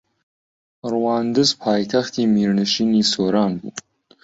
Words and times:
ڕەواندز 0.91 1.49
پایتەختی 1.61 2.31
میرنشینی 2.33 3.03
سۆران 3.11 3.51
بوو 3.59 3.71